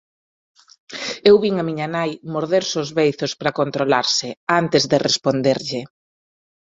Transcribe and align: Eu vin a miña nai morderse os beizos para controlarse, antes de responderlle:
Eu 1.29 1.35
vin 1.43 1.55
a 1.59 1.67
miña 1.69 1.87
nai 1.95 2.11
morderse 2.33 2.75
os 2.83 2.89
beizos 2.99 3.31
para 3.39 3.55
controlarse, 3.59 4.27
antes 4.59 4.83
de 4.91 4.97
responderlle: 5.07 5.81